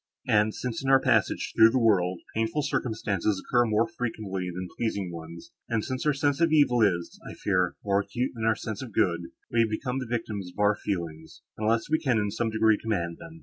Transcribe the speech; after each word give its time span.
And, 0.25 0.55
since, 0.55 0.83
in 0.83 0.89
our 0.89 0.99
passage 0.99 1.53
through 1.55 1.67
this 1.67 1.75
world, 1.75 2.21
painful 2.35 2.63
circumstances 2.63 3.39
occur 3.39 3.65
more 3.67 3.87
frequently 3.87 4.49
than 4.51 4.67
pleasing 4.75 5.11
ones, 5.11 5.51
and 5.69 5.85
since 5.85 6.07
our 6.07 6.11
sense 6.13 6.41
of 6.41 6.51
evil 6.51 6.81
is, 6.81 7.19
I 7.29 7.35
fear, 7.35 7.75
more 7.85 7.99
acute 7.99 8.31
than 8.33 8.45
our 8.45 8.55
sense 8.55 8.81
of 8.81 8.93
good, 8.93 9.25
we 9.51 9.63
become 9.63 9.99
the 9.99 10.07
victims 10.09 10.49
of 10.51 10.59
our 10.59 10.73
feelings, 10.73 11.43
unless 11.55 11.87
we 11.87 11.99
can 11.99 12.17
in 12.17 12.31
some 12.31 12.49
degree 12.49 12.79
command 12.81 13.17
them. 13.19 13.39